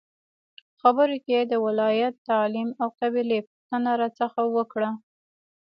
په 0.69 0.73
خبرو 0.81 1.15
کې 1.23 1.31
یې 1.37 1.41
د 1.51 1.53
ولایت، 1.65 2.13
تعلیم 2.29 2.69
او 2.81 2.87
قبیلې 2.99 3.39
پوښتنه 3.47 3.91
راڅخه 4.01 4.43
وکړه. 4.55 4.89